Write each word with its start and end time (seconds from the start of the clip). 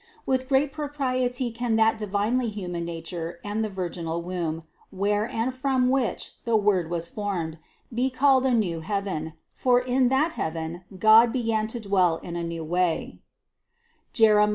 With 0.25 0.49
great 0.49 0.73
propriety 0.73 1.51
can 1.51 1.75
that 1.75 1.99
divinely 1.99 2.49
human 2.49 2.85
nature 2.85 3.39
and 3.43 3.63
the 3.63 3.69
virginal 3.69 4.19
womb, 4.23 4.63
where 4.89 5.27
and 5.27 5.53
from 5.53 5.89
which 5.89 6.33
the 6.43 6.57
Word 6.57 6.89
was 6.89 7.07
formed, 7.07 7.59
be 7.93 8.09
called 8.09 8.43
a 8.47 8.51
new 8.51 8.79
heaven; 8.79 9.33
for 9.53 9.79
in 9.79 10.09
that 10.09 10.31
heaven, 10.31 10.85
God 10.97 11.31
began 11.31 11.67
to 11.67 11.79
dwell 11.79 12.17
in 12.17 12.35
a 12.35 12.41
new 12.43 12.63
way 12.63 13.19
(Jerem. 14.11 14.49